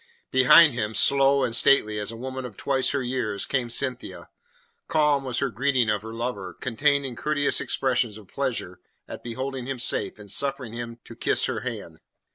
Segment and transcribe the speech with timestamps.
[0.31, 4.29] Behind him, slow and stately as a woman of twice her years, came Cynthia.
[4.87, 9.67] Calm was her greeting of her lover, contained in courteous expressions of pleasure at beholding
[9.67, 11.99] him safe, and suffering him to kiss her hand.